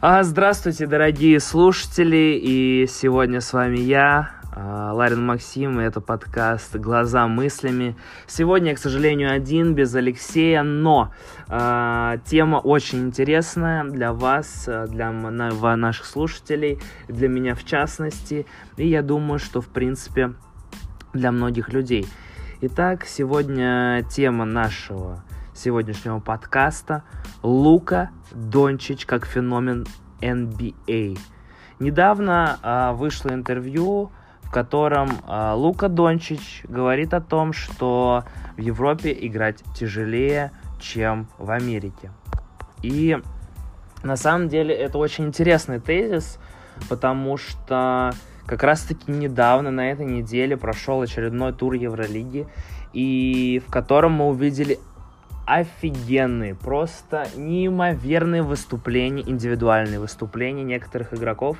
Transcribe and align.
А, 0.00 0.22
здравствуйте, 0.22 0.86
дорогие 0.86 1.40
слушатели, 1.40 2.40
и 2.40 2.86
сегодня 2.88 3.40
с 3.40 3.52
вами 3.52 3.78
я, 3.78 4.30
а, 4.52 4.92
Ларин 4.92 5.26
Максим, 5.26 5.80
и 5.80 5.82
это 5.82 6.00
подкаст 6.00 6.76
«Глаза 6.76 7.26
мыслями». 7.26 7.96
Сегодня, 8.28 8.76
к 8.76 8.78
сожалению, 8.78 9.32
один, 9.32 9.74
без 9.74 9.92
Алексея, 9.96 10.62
но 10.62 11.12
э, 11.48 12.18
тема 12.26 12.58
очень 12.58 13.06
интересная 13.06 13.82
для 13.82 14.12
вас, 14.12 14.68
для 14.86 15.10
на, 15.10 15.50
наших 15.74 16.06
слушателей, 16.06 16.78
для 17.08 17.26
меня 17.26 17.56
в 17.56 17.64
частности, 17.64 18.46
и 18.76 18.86
я 18.86 19.02
думаю, 19.02 19.40
что, 19.40 19.60
в 19.60 19.66
принципе, 19.66 20.34
для 21.12 21.32
многих 21.32 21.72
людей. 21.72 22.06
Итак, 22.60 23.04
сегодня 23.04 24.06
тема 24.08 24.44
нашего 24.44 25.24
сегодняшнего 25.54 26.20
подкаста 26.20 27.02
Лука 27.42 28.10
Дончич 28.32 29.06
как 29.06 29.26
феномен 29.26 29.86
NBA. 30.20 31.18
Недавно 31.78 32.58
а, 32.62 32.92
вышло 32.92 33.30
интервью, 33.30 34.10
в 34.42 34.50
котором 34.50 35.10
а, 35.26 35.54
Лука 35.54 35.88
Дончич 35.88 36.62
говорит 36.68 37.14
о 37.14 37.20
том, 37.20 37.52
что 37.52 38.24
в 38.56 38.60
Европе 38.60 39.16
играть 39.20 39.62
тяжелее, 39.74 40.52
чем 40.80 41.28
в 41.38 41.50
Америке. 41.50 42.10
И 42.82 43.18
на 44.02 44.16
самом 44.16 44.48
деле 44.48 44.74
это 44.74 44.98
очень 44.98 45.26
интересный 45.26 45.80
тезис, 45.80 46.38
потому 46.88 47.36
что 47.36 48.12
как 48.46 48.62
раз 48.62 48.82
таки 48.82 49.12
недавно, 49.12 49.70
на 49.70 49.90
этой 49.90 50.06
неделе, 50.06 50.56
прошел 50.56 51.02
очередной 51.02 51.52
тур 51.52 51.74
Евролиги, 51.74 52.48
и 52.94 53.62
в 53.66 53.70
котором 53.70 54.12
мы 54.12 54.28
увидели 54.28 54.78
офигенные, 55.48 56.54
просто 56.54 57.26
неимоверные 57.34 58.42
выступления, 58.42 59.22
индивидуальные 59.22 59.98
выступления 59.98 60.62
некоторых 60.62 61.14
игроков. 61.14 61.56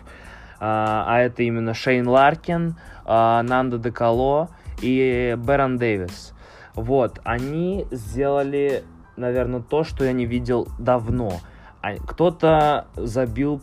А, 0.61 1.05
а 1.07 1.21
это 1.21 1.43
именно 1.43 1.73
Шейн 1.73 2.07
Ларкин, 2.07 2.77
а, 3.07 3.43
Нандо 3.43 3.79
Декало 3.79 4.51
и 4.83 5.35
Бэрон 5.39 5.79
Дэвис. 5.79 6.35
Вот, 6.75 7.21
они 7.25 7.87
сделали, 7.91 8.85
наверное, 9.17 9.61
то, 9.61 9.85
что 9.85 10.05
я 10.05 10.13
не 10.13 10.27
видел 10.27 10.69
давно. 10.79 11.41
А, 11.81 11.95
кто-то 11.95 12.89
забил, 12.95 13.63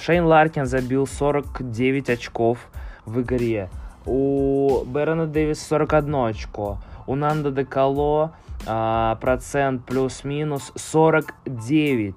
Шейн 0.00 0.24
Ларкин 0.24 0.64
забил 0.64 1.06
49 1.06 2.08
очков 2.08 2.70
в 3.04 3.20
игре. 3.20 3.68
У 4.06 4.84
Бэрона 4.84 5.26
Дэвис 5.26 5.66
41 5.66 6.14
очко. 6.14 6.78
У 7.06 7.14
Нанда 7.14 7.50
Декало 7.50 8.32
а, 8.66 9.16
процент 9.16 9.84
плюс-минус 9.84 10.72
49. 10.76 12.14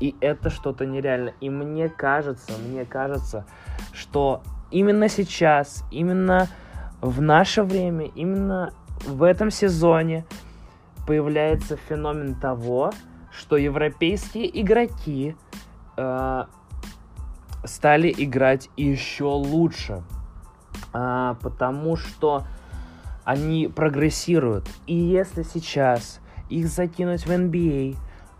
И 0.00 0.14
это 0.20 0.50
что-то 0.50 0.86
нереально. 0.86 1.32
И 1.40 1.50
мне 1.50 1.88
кажется, 1.88 2.52
мне 2.68 2.84
кажется, 2.84 3.44
что 3.92 4.42
именно 4.70 5.08
сейчас, 5.08 5.84
именно 5.90 6.48
в 7.00 7.20
наше 7.20 7.62
время, 7.62 8.06
именно 8.14 8.72
в 9.06 9.22
этом 9.22 9.50
сезоне 9.50 10.24
появляется 11.06 11.76
феномен 11.76 12.34
того, 12.34 12.92
что 13.30 13.56
европейские 13.56 14.60
игроки 14.60 15.36
э, 15.96 16.44
стали 17.64 18.14
играть 18.16 18.68
еще 18.76 19.24
лучше. 19.24 20.02
А, 20.92 21.36
потому 21.42 21.96
что 21.96 22.44
они 23.24 23.68
прогрессируют. 23.68 24.68
И 24.86 24.94
если 24.94 25.42
сейчас 25.42 26.20
их 26.48 26.68
закинуть 26.68 27.26
в 27.26 27.30
NBA, 27.30 27.96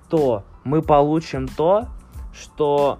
то 0.08 0.44
мы 0.64 0.82
получим 0.82 1.46
то, 1.48 1.88
что 2.32 2.98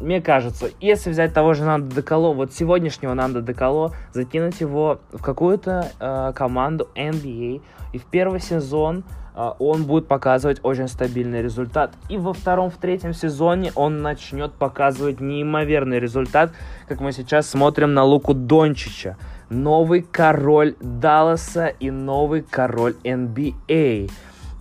мне 0.00 0.20
кажется, 0.20 0.70
если 0.80 1.10
взять 1.10 1.32
того 1.32 1.54
же 1.54 1.64
Нанда 1.64 1.94
Деколо, 1.94 2.32
вот 2.32 2.52
сегодняшнего 2.52 3.14
Нанда 3.14 3.40
Деколо, 3.40 3.94
закинуть 4.12 4.60
его 4.60 5.00
в 5.12 5.22
какую-то 5.22 5.90
э, 6.00 6.32
команду 6.34 6.88
NBA, 6.94 7.62
и 7.92 7.98
в 7.98 8.04
первый 8.06 8.40
сезон 8.40 9.04
э, 9.34 9.50
он 9.58 9.84
будет 9.84 10.08
показывать 10.08 10.60
очень 10.62 10.88
стабильный 10.88 11.42
результат. 11.42 11.92
И 12.08 12.16
во 12.16 12.32
втором, 12.32 12.70
в 12.70 12.76
третьем 12.76 13.12
сезоне 13.12 13.70
он 13.74 14.02
начнет 14.02 14.52
показывать 14.52 15.20
неимоверный 15.20 16.00
результат, 16.00 16.52
как 16.88 17.00
мы 17.00 17.12
сейчас 17.12 17.48
смотрим 17.48 17.94
на 17.94 18.02
Луку 18.02 18.34
Дончича 18.34 19.16
новый 19.52 20.02
король 20.02 20.74
Далласа 20.80 21.66
и 21.66 21.90
новый 21.90 22.42
король 22.42 22.96
NBA. 23.04 24.10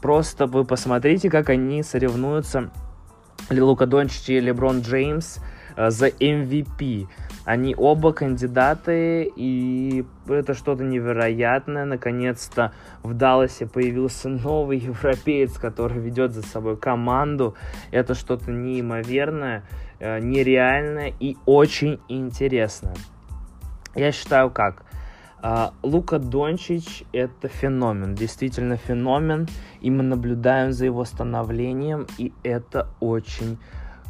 Просто 0.01 0.47
вы 0.47 0.65
посмотрите, 0.65 1.29
как 1.29 1.49
они 1.49 1.81
соревнуются, 1.83 2.71
Лука 3.59 3.85
Дончич 3.85 4.29
и 4.29 4.39
Леброн 4.39 4.81
Джеймс, 4.81 5.39
э, 5.75 5.89
за 5.89 6.07
MVP. 6.07 7.07
Они 7.43 7.75
оба 7.75 8.13
кандидаты, 8.13 9.31
и 9.35 10.05
это 10.27 10.53
что-то 10.53 10.83
невероятное. 10.83 11.85
Наконец-то 11.85 12.71
в 13.01 13.13
Далласе 13.13 13.65
появился 13.65 14.29
новый 14.29 14.77
европеец, 14.77 15.57
который 15.57 15.99
ведет 15.99 16.33
за 16.33 16.43
собой 16.43 16.77
команду. 16.77 17.55
Это 17.91 18.13
что-то 18.13 18.51
неимоверное, 18.51 19.63
э, 19.99 20.19
нереальное 20.19 21.13
и 21.19 21.35
очень 21.45 21.99
интересное. 22.07 22.95
Я 23.95 24.11
считаю 24.11 24.49
как? 24.51 24.85
А, 25.43 25.73
Лука 25.81 26.19
Дончич— 26.19 27.03
это 27.13 27.47
феномен, 27.47 28.13
действительно 28.13 28.77
феномен, 28.77 29.47
и 29.81 29.89
мы 29.89 30.03
наблюдаем 30.03 30.71
за 30.71 30.85
его 30.85 31.03
становлением, 31.03 32.05
и 32.19 32.31
это 32.43 32.89
очень 32.99 33.57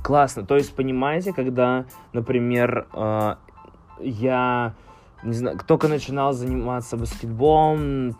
классно. 0.03 0.46
То 0.46 0.58
есть, 0.58 0.75
понимаете, 0.75 1.31
когда, 1.31 1.86
например, 2.12 2.88
а, 2.94 3.38
я 4.00 4.74
не 5.24 5.34
знаю, 5.34 5.59
только 5.66 5.88
начинал 5.88 6.34
заниматься 6.34 6.97
баскетболом, 6.97 8.18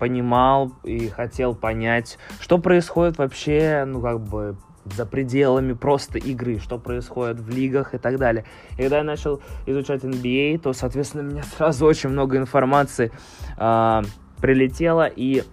понимал 0.00 0.72
и 0.82 1.08
хотел 1.08 1.54
понять, 1.54 2.18
что 2.40 2.58
происходит 2.58 3.18
вообще, 3.18 3.84
ну, 3.86 4.00
как 4.00 4.20
бы, 4.20 4.56
за 4.92 5.06
пределами 5.06 5.72
просто 5.72 6.18
игры, 6.18 6.58
что 6.58 6.78
происходит 6.78 7.40
в 7.40 7.48
лигах 7.48 7.94
и 7.94 7.98
так 7.98 8.18
далее. 8.18 8.44
И 8.74 8.82
когда 8.82 8.98
я 8.98 9.04
начал 9.04 9.40
изучать 9.66 10.02
NBA, 10.04 10.58
то, 10.58 10.72
соответственно, 10.72 11.22
мне 11.24 11.42
сразу 11.42 11.86
очень 11.86 12.10
много 12.10 12.36
информации 12.36 13.10
э, 13.56 14.02
прилетело, 14.40 15.06
и 15.06 15.44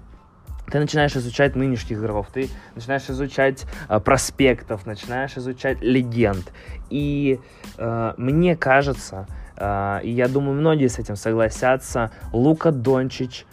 ты 0.71 0.79
начинаешь 0.79 1.15
изучать 1.15 1.55
нынешних 1.55 1.99
игроков, 1.99 2.27
ты 2.33 2.49
начинаешь 2.75 3.09
изучать 3.09 3.65
э, 3.87 3.99
проспектов, 3.99 4.85
начинаешь 4.85 5.37
изучать 5.37 5.81
легенд. 5.81 6.51
И 6.89 7.39
э, 7.77 8.13
мне 8.17 8.55
кажется, 8.55 9.27
э, 9.57 9.99
и 10.03 10.11
я 10.11 10.27
думаю, 10.27 10.59
многие 10.59 10.87
с 10.87 10.97
этим 10.97 11.15
согласятся, 11.15 12.11
Лука 12.33 12.71
Дончич 12.71 13.45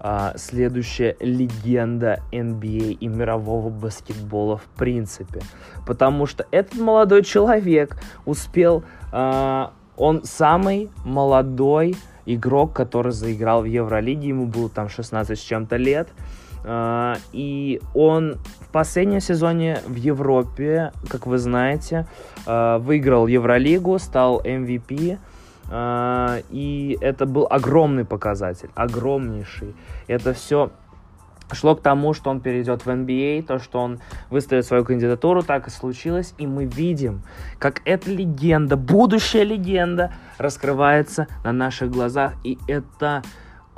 а, 0.00 0.34
следующая 0.36 1.16
легенда 1.20 2.20
NBA 2.30 2.92
и 2.92 3.08
мирового 3.08 3.68
баскетбола 3.68 4.58
в 4.58 4.64
принципе. 4.76 5.40
Потому 5.86 6.26
что 6.26 6.46
этот 6.50 6.78
молодой 6.80 7.24
человек 7.24 7.96
успел... 8.24 8.84
А, 9.12 9.72
он 9.96 10.22
самый 10.22 10.90
молодой 11.04 11.96
игрок, 12.24 12.72
который 12.72 13.10
заиграл 13.10 13.62
в 13.62 13.64
Евролиге, 13.64 14.28
ему 14.28 14.46
было 14.46 14.68
там 14.68 14.88
16 14.88 15.36
с 15.36 15.42
чем-то 15.42 15.76
лет. 15.76 16.08
Uh, 16.64 17.16
и 17.32 17.80
он 17.94 18.36
в 18.60 18.68
последнем 18.72 19.20
сезоне 19.20 19.80
в 19.86 19.94
Европе, 19.94 20.92
как 21.08 21.26
вы 21.26 21.38
знаете, 21.38 22.06
выиграл 22.46 23.28
Евролигу, 23.28 23.98
стал 23.98 24.40
MVP. 24.42 25.18
А, 25.70 26.38
и 26.50 26.96
это 27.00 27.26
был 27.26 27.46
огромный 27.48 28.04
показатель, 28.04 28.70
огромнейший. 28.74 29.74
Это 30.06 30.32
все 30.32 30.70
шло 31.52 31.74
к 31.74 31.82
тому, 31.82 32.14
что 32.14 32.30
он 32.30 32.40
перейдет 32.40 32.84
в 32.84 32.88
NBA, 32.88 33.42
то, 33.42 33.58
что 33.58 33.80
он 33.80 34.00
выставит 34.30 34.66
свою 34.66 34.84
кандидатуру, 34.84 35.42
так 35.42 35.66
и 35.66 35.70
случилось, 35.70 36.34
и 36.38 36.46
мы 36.46 36.64
видим, 36.64 37.22
как 37.58 37.82
эта 37.84 38.10
легенда, 38.10 38.76
будущая 38.76 39.44
легенда, 39.44 40.12
раскрывается 40.36 41.26
на 41.44 41.52
наших 41.52 41.90
глазах, 41.90 42.34
и 42.44 42.58
это 42.66 43.22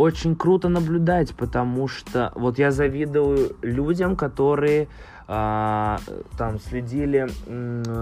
очень 0.00 0.35
круто 0.35 0.70
наблюдать, 0.70 1.35
потому 1.35 1.87
что 1.87 2.32
вот 2.35 2.58
я 2.58 2.70
завидую 2.70 3.55
людям, 3.61 4.17
которые 4.17 4.88
а, 5.29 5.99
там 6.38 6.58
следили 6.58 7.29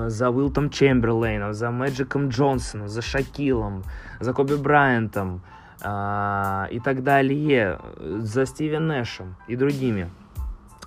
за 0.09 0.31
Уилтом 0.31 0.71
Чемберлейном, 0.71 1.55
за 1.55 1.73
Мэджиком 1.73 2.29
Джонсоном, 2.29 2.89
за 2.89 3.03
Шакилом, 3.03 3.83
за 4.21 4.33
Коби 4.33 4.55
Брайантом 4.55 5.43
а, 5.83 6.69
и 6.71 6.79
так 6.79 7.03
далее, 7.03 7.81
за 7.99 8.47
Стивен 8.47 8.87
Нэшем 8.87 9.35
и 9.49 9.56
другими. 9.56 10.09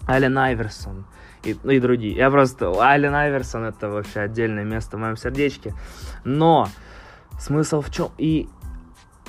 Ален 0.08 0.38
Айверсон 0.38 1.04
и, 1.44 1.58
ну, 1.62 1.72
и 1.72 1.82
другие. 1.82 2.16
Я 2.16 2.32
просто... 2.32 2.72
Ален 2.80 3.14
Айверсон 3.14 3.66
это 3.66 3.90
вообще 3.90 4.22
отдельное 4.22 4.64
место 4.64 4.96
в 4.96 5.02
моем 5.02 5.18
сердечке. 5.18 5.74
Но 6.24 6.70
смысл 7.38 7.82
в 7.82 7.92
чем? 7.92 8.12
И 8.18 8.48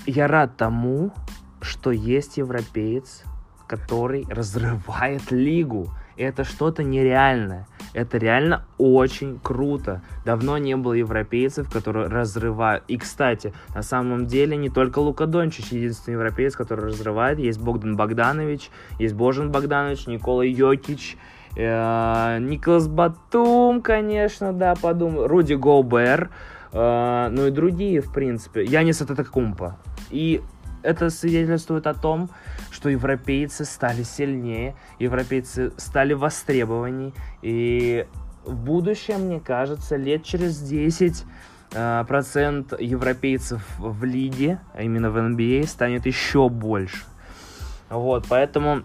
я 0.06 0.28
рад 0.28 0.56
тому, 0.56 1.12
что 1.62 1.90
есть 1.90 2.36
европеец, 2.36 3.24
который 3.66 4.26
разрывает 4.28 5.30
лигу. 5.30 5.90
это 6.18 6.44
что-то 6.44 6.82
нереальное. 6.82 7.66
Это 7.94 8.18
реально 8.18 8.64
очень 8.76 9.40
круто. 9.42 10.02
Давно 10.24 10.58
не 10.58 10.76
было 10.76 10.92
европейцев, 10.92 11.70
которые 11.70 12.08
разрывают. 12.08 12.84
И, 12.88 12.98
кстати, 12.98 13.54
на 13.74 13.82
самом 13.82 14.26
деле 14.26 14.56
не 14.56 14.68
только 14.68 14.98
Лука 14.98 15.26
Дончич 15.26 15.72
единственный 15.72 16.14
европеец, 16.14 16.54
который 16.54 16.86
разрывает. 16.86 17.38
Есть 17.38 17.60
Богдан 17.60 17.96
Богданович, 17.96 18.70
есть 18.98 19.14
Божен 19.14 19.50
Богданович, 19.50 20.06
Никола 20.06 20.44
Йокич, 20.44 21.16
э, 21.56 22.38
Николас 22.40 22.88
Батум, 22.88 23.80
конечно, 23.80 24.52
да, 24.52 24.74
подумал. 24.74 25.26
Руди 25.26 25.54
Гобер, 25.54 26.30
э, 26.72 27.28
ну 27.30 27.46
и 27.46 27.50
другие, 27.50 28.00
в 28.00 28.12
принципе. 28.12 28.64
Янис 28.64 29.00
Ататакумпа. 29.00 29.78
И 30.10 30.42
это 30.82 31.10
свидетельствует 31.10 31.86
о 31.86 31.94
том, 31.94 32.30
что 32.70 32.88
европейцы 32.88 33.64
стали 33.64 34.02
сильнее, 34.02 34.74
европейцы 34.98 35.72
стали 35.76 36.12
востребованней, 36.12 37.14
и 37.42 38.06
в 38.44 38.54
будущем, 38.54 39.26
мне 39.26 39.40
кажется, 39.40 39.96
лет 39.96 40.24
через 40.24 40.58
10 40.60 41.24
э, 41.74 42.04
процент 42.08 42.72
европейцев 42.80 43.62
в 43.78 44.04
лиге, 44.04 44.60
а 44.74 44.82
именно 44.82 45.10
в 45.10 45.16
NBA, 45.16 45.66
станет 45.66 46.06
еще 46.06 46.48
больше. 46.48 47.04
Вот, 47.88 48.26
поэтому 48.28 48.82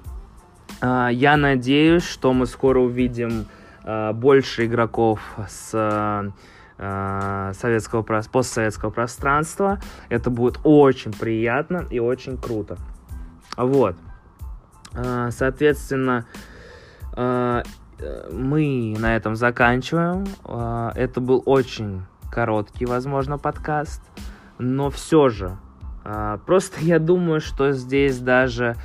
э, 0.82 1.10
я 1.12 1.38
надеюсь, 1.38 2.04
что 2.04 2.34
мы 2.34 2.46
скоро 2.46 2.80
увидим 2.80 3.48
э, 3.84 4.14
больше 4.14 4.66
игроков 4.66 5.20
с 5.48 6.32
Э, 6.80 7.54
советского, 7.56 8.04
постсоветского 8.04 8.92
пространства. 8.92 9.80
Это 10.10 10.30
будет 10.30 10.60
очень 10.64 11.12
приятно 11.12 11.88
и 11.90 11.98
очень 11.98 12.38
круто. 12.38 12.78
Вот. 13.56 13.96
Э, 14.94 15.30
соответственно, 15.32 16.28
э, 17.16 17.64
мы 18.32 18.96
на 19.00 19.16
этом 19.16 19.36
заканчиваем. 19.36 20.26
Это 20.44 21.20
был 21.20 21.42
очень 21.48 22.04
короткий, 22.32 22.86
возможно, 22.86 23.40
подкаст. 23.40 24.04
Но 24.60 24.92
все 24.92 25.30
же, 25.30 25.58
просто 26.46 26.82
я 26.82 27.00
думаю, 27.00 27.42
что 27.42 27.72
здесь 27.72 28.20
даже 28.20 28.76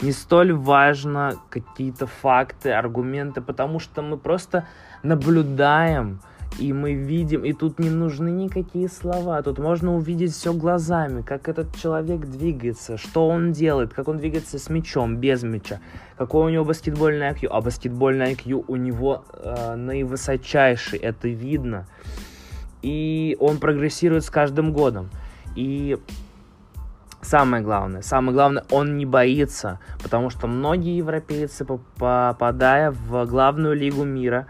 не 0.00 0.10
столь 0.10 0.54
важно 0.54 1.36
какие-то 1.50 2.08
факты, 2.08 2.72
аргументы, 2.72 3.40
потому 3.40 3.78
что 3.78 4.02
мы 4.02 4.16
просто 4.16 4.66
наблюдаем 5.04 6.20
и 6.58 6.72
мы 6.72 6.94
видим, 6.94 7.44
и 7.44 7.52
тут 7.52 7.78
не 7.78 7.88
нужны 7.88 8.30
никакие 8.30 8.88
слова, 8.88 9.40
тут 9.42 9.58
можно 9.58 9.94
увидеть 9.94 10.32
все 10.32 10.52
глазами, 10.52 11.22
как 11.22 11.48
этот 11.48 11.74
человек 11.76 12.26
двигается, 12.26 12.96
что 12.96 13.28
он 13.28 13.52
делает, 13.52 13.94
как 13.94 14.08
он 14.08 14.18
двигается 14.18 14.58
с 14.58 14.68
мячом, 14.68 15.16
без 15.16 15.42
мяча, 15.42 15.80
какой 16.16 16.46
у 16.46 16.48
него 16.48 16.64
баскетбольный 16.64 17.30
IQ, 17.30 17.46
а 17.46 17.60
баскетбольный 17.60 18.32
IQ 18.32 18.64
у 18.66 18.76
него 18.76 19.24
э, 19.32 19.76
наивысочайший, 19.76 20.98
это 20.98 21.28
видно, 21.28 21.86
и 22.82 23.36
он 23.38 23.58
прогрессирует 23.58 24.24
с 24.24 24.30
каждым 24.30 24.72
годом, 24.72 25.10
и 25.54 25.96
самое 27.22 27.62
главное, 27.62 28.02
самое 28.02 28.32
главное, 28.32 28.64
он 28.70 28.96
не 28.96 29.06
боится, 29.06 29.78
потому 30.02 30.30
что 30.30 30.48
многие 30.48 30.96
европейцы, 30.96 31.64
попадая 31.64 32.90
в 32.90 33.24
главную 33.26 33.76
лигу 33.76 34.04
мира, 34.04 34.46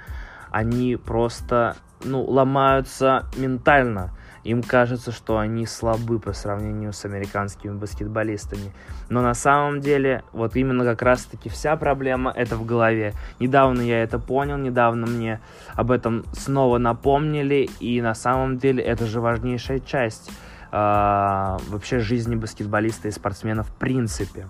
они 0.51 0.97
просто 0.97 1.77
ну, 2.05 2.23
ломаются 2.25 3.27
ментально. 3.37 4.13
Им 4.45 4.63
кажется, 4.63 5.13
что 5.13 5.39
они 5.39 5.67
слабы 5.67 6.19
по 6.19 6.33
сравнению 6.33 6.93
с 6.93 7.05
американскими 7.05 7.73
баскетболистами. 7.73 8.73
Но 9.11 9.21
на 9.21 9.35
самом 9.35 9.81
деле, 9.81 10.23
вот 10.33 10.57
именно 10.57 10.85
как 10.85 11.03
раз-таки 11.03 11.49
вся 11.49 11.77
проблема 11.77 12.33
это 12.35 12.57
в 12.57 12.65
голове. 12.65 13.15
Недавно 13.41 13.83
я 13.83 14.03
это 14.03 14.19
понял, 14.19 14.57
недавно 14.57 15.07
мне 15.07 15.41
об 15.75 15.91
этом 15.91 16.25
снова 16.33 16.79
напомнили, 16.79 17.69
и 17.81 18.01
на 18.01 18.15
самом 18.15 18.59
деле 18.59 18.83
это 18.83 19.07
же 19.07 19.21
важнейшая 19.21 19.81
часть 19.81 20.31
э, 20.71 21.57
вообще 21.69 21.99
жизни 21.99 22.37
баскетболиста 22.37 23.09
и 23.09 23.11
спортсмена 23.11 23.65
в 23.65 23.73
принципе. 23.75 24.49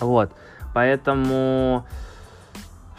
Вот, 0.00 0.32
поэтому 0.74 1.86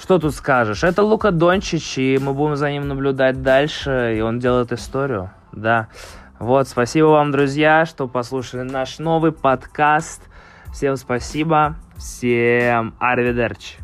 что 0.04 0.20
тут 0.20 0.36
скажешь? 0.36 0.84
Это 0.84 1.02
Лука 1.02 1.32
Дончич, 1.32 1.98
и 1.98 2.20
мы 2.22 2.34
будем 2.34 2.58
за 2.58 2.70
ним 2.70 2.90
наблюдать 2.90 3.42
дальше, 3.42 4.16
и 4.18 4.20
он 4.20 4.38
делает 4.38 4.74
историю, 4.74 5.32
да. 5.54 5.88
Вот, 6.40 6.68
спасибо 6.68 7.06
вам, 7.06 7.32
друзья, 7.32 7.86
что 7.86 8.10
послушали 8.10 8.64
наш 8.64 9.00
новый 9.00 9.32
подкаст. 9.32 10.22
Всем 10.74 10.98
спасибо, 10.98 11.78
всем 11.96 12.96
арвидерчи. 13.00 13.83